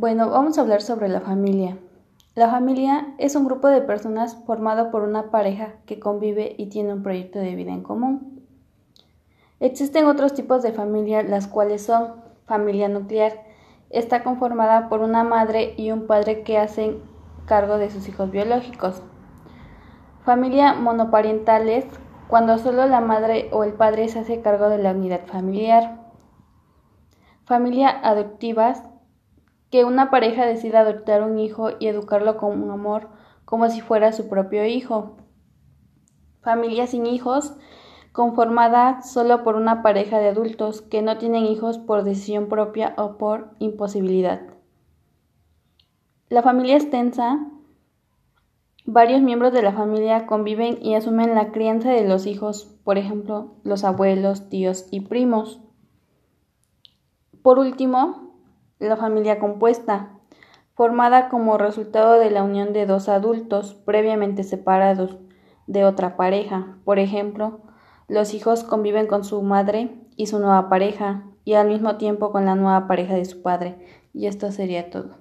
[0.00, 1.76] Bueno, vamos a hablar sobre la familia.
[2.34, 6.94] La familia es un grupo de personas formado por una pareja que convive y tiene
[6.94, 8.46] un proyecto de vida en común.
[9.58, 12.14] Existen otros tipos de familia, las cuales son
[12.46, 13.42] familia nuclear.
[13.90, 17.02] Está conformada por una madre y un padre que hacen
[17.44, 19.02] cargo de sus hijos biológicos.
[20.24, 21.84] Familia monoparentales,
[22.26, 26.00] cuando solo la madre o el padre se hace cargo de la unidad familiar.
[27.44, 28.84] Familia adoptivas,
[29.70, 33.08] que una pareja decida adoptar un hijo y educarlo con amor
[33.44, 35.16] como si fuera su propio hijo.
[36.42, 37.54] Familia sin hijos,
[38.12, 43.18] conformada solo por una pareja de adultos que no tienen hijos por decisión propia o
[43.18, 44.40] por imposibilidad.
[46.28, 47.44] La familia extensa,
[48.84, 53.56] varios miembros de la familia conviven y asumen la crianza de los hijos, por ejemplo,
[53.64, 55.60] los abuelos, tíos y primos.
[57.42, 58.29] Por último,
[58.88, 60.10] la familia compuesta,
[60.74, 65.18] formada como resultado de la unión de dos adultos previamente separados
[65.66, 66.78] de otra pareja.
[66.84, 67.60] Por ejemplo,
[68.08, 72.46] los hijos conviven con su madre y su nueva pareja y al mismo tiempo con
[72.46, 73.76] la nueva pareja de su padre.
[74.12, 75.16] Y esto sería todo.